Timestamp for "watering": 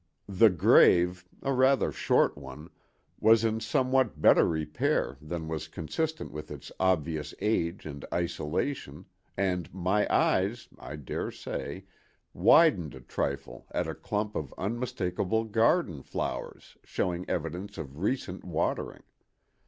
18.43-19.03